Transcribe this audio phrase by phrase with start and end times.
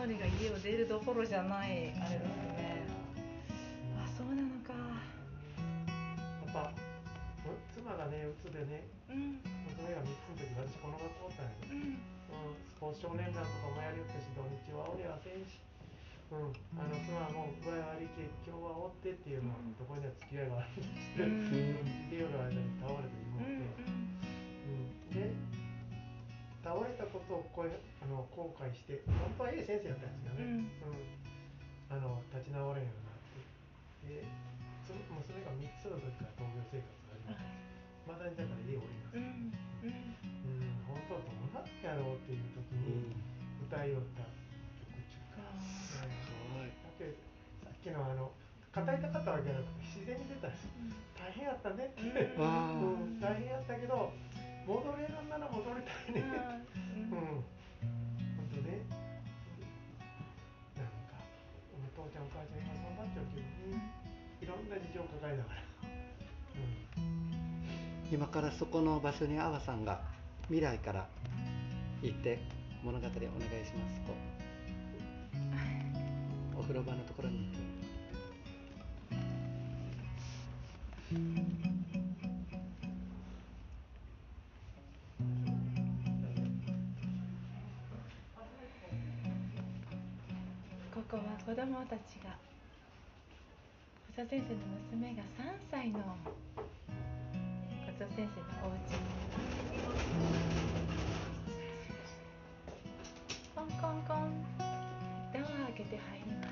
[0.00, 2.88] 則が家を出るどころじゃないあれですね。
[4.00, 4.72] あそうなのか。
[4.72, 4.96] や
[6.48, 6.72] っぱ
[7.68, 9.44] 妻がね鬱でねうん。
[9.76, 12.00] 娘が3つの時私この学校おったんやけど、うん。
[12.00, 15.60] うん、スポーツ少年団とかもやりよったし土日はおりゃせんし、
[16.32, 23.68] うん、あの妻はもう具合悪いけ今日はおってっていうのはどこには付き合いがあるんですけど、うんで夜の間に倒れてうん妹
[25.12, 25.36] で、うん、で
[26.64, 26.88] 倒れ
[27.34, 30.70] をこうあの後悔して本当はええ先生やったんですけどね、うん。
[31.90, 33.40] あの立ち直れんようになって。
[34.08, 34.24] で
[34.82, 37.70] その娘が3つの時から闘病生活がありまして
[38.10, 39.54] まだにだから家おります、うん。
[39.86, 40.10] うん。
[40.42, 43.14] うん、本当はどうなってやろうっていう時に
[43.62, 44.26] 歌いよった
[44.82, 46.10] 曲中か、う
[46.58, 46.74] ん。
[46.74, 47.14] だけど
[47.62, 48.34] さっきのあの
[48.70, 50.66] 語りたかったわけじゃなくて自然に出たんです
[51.14, 54.10] 大変やったねって、うん、大変やったけど
[54.70, 56.22] 戻れるんなら戻りたいね。
[57.10, 57.42] うん、本
[58.54, 58.86] 当ね。
[60.78, 61.18] なんか
[61.74, 63.82] お父ちゃんお母ちゃん今頑張っちゃうけどね。
[64.40, 65.62] いろんな事情を抱えながら、
[66.94, 70.02] うん、今からそこの場所に阿波さんが
[70.44, 71.08] 未来から
[72.00, 72.38] 行って
[72.84, 74.14] 物語をお願いしますこ
[76.54, 77.80] う お風呂場のところに行く。
[81.10, 81.16] こ
[91.50, 92.30] 子供たちが。
[94.14, 95.98] 小田先生の娘が3歳の。
[95.98, 96.62] 小
[97.98, 99.02] 田先生のお家に。
[103.52, 104.46] コンコンコン。
[105.32, 106.50] ドアを開けて入ります。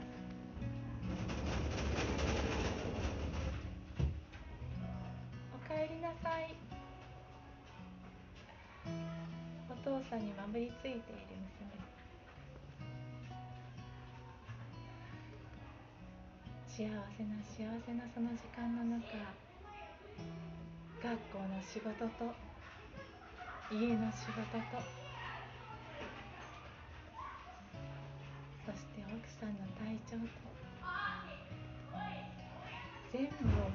[5.54, 6.56] おかえりなさい。
[9.70, 11.02] お父さんにまぶりついている
[11.56, 11.87] 娘
[16.78, 19.02] 幸せな幸せなその時間の中
[21.02, 22.32] 学校の仕事と
[23.68, 24.78] 家の仕事と
[28.64, 30.28] そして奥さんの体調と
[33.12, 33.72] 全部を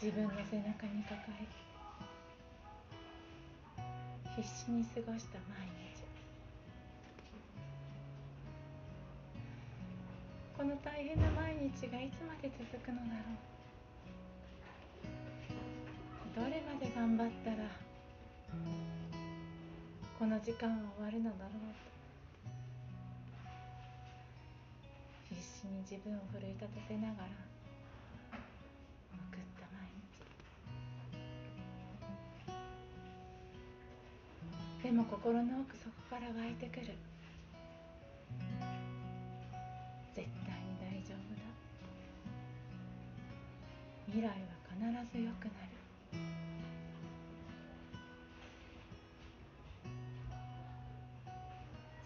[0.00, 1.48] 自分の背中に抱え
[4.36, 5.85] 必死に過ごした毎日。
[10.56, 13.20] この大変な毎日がいつまで続くのだろ
[16.32, 16.44] う。
[16.44, 17.56] どれまで頑張ったら
[20.18, 21.52] この時間は終わるのだろう
[21.84, 21.96] と。
[25.28, 27.28] 必死に自分を奮い立たせながら
[29.12, 29.92] 送った毎
[34.80, 34.84] 日。
[34.84, 36.94] でも心の奥底から湧いてくる。
[44.16, 44.34] 未来は
[44.72, 44.80] 必
[45.12, 45.76] ず良くなる。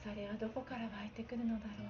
[0.02, 1.86] それはどこから湧いてくるのだろう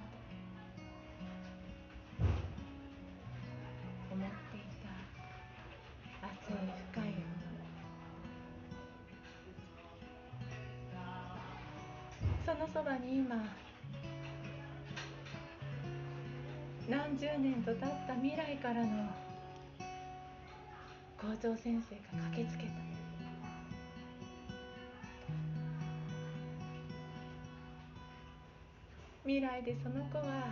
[2.19, 4.59] と思ってい
[6.21, 6.27] た。
[6.27, 6.55] 熱い
[6.91, 7.15] 深い
[12.45, 13.43] そのそばに今
[16.87, 19.30] 何十年と経った未来からの
[21.21, 22.71] 校長先生が駆けつけた
[29.23, 30.47] 未来でその子は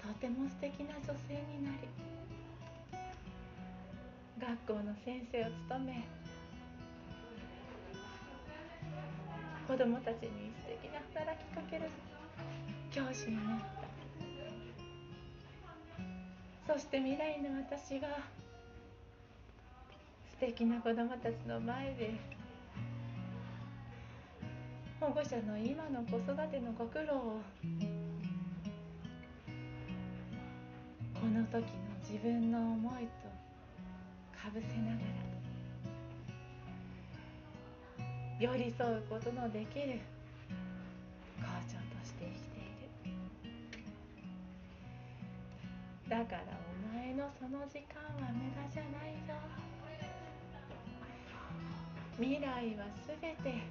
[0.00, 1.88] とても素敵な女性になり
[4.40, 6.08] 学校の先生を務め
[9.68, 11.82] 子供たちに素敵な働きかける
[12.90, 13.58] 教師になっ
[16.66, 16.72] た。
[16.72, 18.08] そして未来の私は
[20.42, 22.14] 敵な子供たちの前で
[24.98, 27.40] 保護者の今の子育てのご苦労を
[31.14, 31.68] この時の
[32.00, 33.28] 自分の思いと
[34.36, 34.98] かぶせながら
[38.40, 40.00] 寄り添うことのできる
[41.38, 43.14] 校長として生きている。
[46.08, 46.42] だから
[46.90, 49.71] お前のその時間は無駄じゃないぞ
[52.18, 52.44] 未来
[52.76, 53.62] はすべて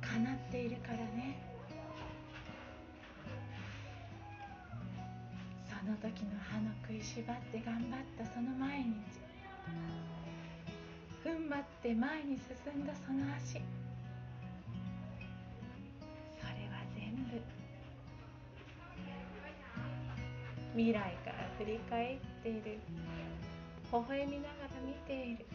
[0.00, 1.36] 叶っているからね。
[5.68, 8.94] その時の歯の食いしばって頑張ったその毎日。
[11.24, 13.54] 踏ん張って前に進んだその足。
[13.54, 13.62] それ
[16.70, 17.42] は全部。
[20.74, 22.78] 未来から振り返っている。
[23.90, 25.46] 微笑みながら見ている。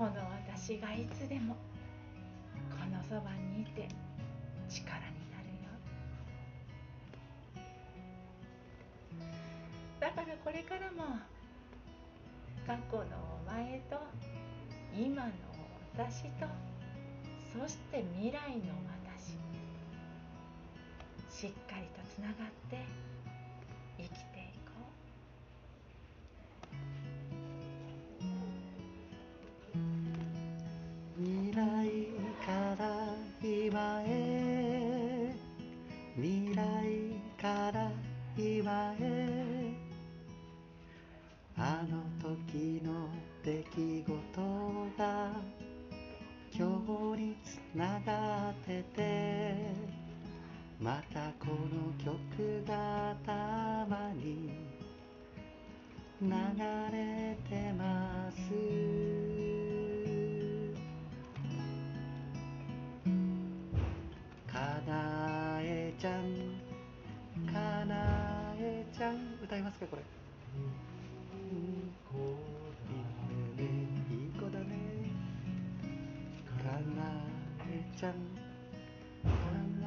[0.00, 0.12] この
[0.48, 1.54] 私がいつでも
[2.70, 3.86] このそばにいて
[4.66, 5.68] 力になるよ。
[10.00, 11.18] だからこれからも
[12.66, 13.04] 過去の
[13.46, 14.00] お前と
[14.98, 15.32] 今の
[15.94, 16.46] 私と
[17.52, 18.72] そして未来の
[19.04, 19.36] 私
[21.28, 22.36] しっかりとつながっ
[22.70, 22.86] て
[23.98, 24.29] 生きて
[41.80, 43.08] あの時の
[43.42, 44.12] 出来事
[44.98, 45.32] が
[46.54, 49.54] 今日につながってて
[50.78, 53.32] またこの曲がた
[53.88, 54.50] まに
[56.20, 56.28] 流
[56.92, 58.36] れてます。
[64.52, 70.02] かなえちゃんかなえちゃん歌いますかこれ。
[72.12, 72.16] いい
[74.32, 74.74] 子だね。
[76.58, 76.64] か
[76.96, 77.22] な
[77.70, 78.12] えちゃん。
[79.22, 79.28] か
[79.80, 79.86] な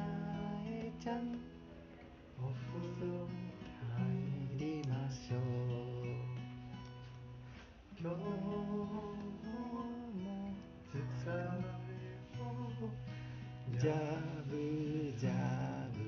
[0.66, 1.38] えちゃん。
[2.40, 3.28] お風呂
[3.98, 4.08] 入
[4.58, 5.40] りましょう。
[8.00, 9.12] 今日も
[10.88, 12.48] 疲れを。
[13.78, 13.92] ジャ
[14.48, 14.52] ブ
[15.18, 15.28] ジャ
[15.92, 15.98] ブ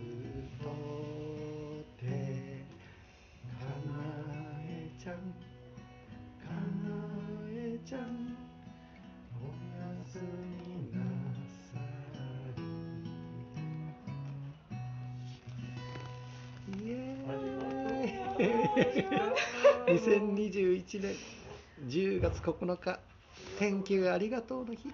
[0.65, 0.71] と
[1.81, 2.65] って
[3.61, 3.93] かな
[4.67, 5.56] えちゃん。
[19.87, 21.15] 2021年
[21.87, 23.01] 10月9日
[23.59, 24.93] 天気がありがとうの日。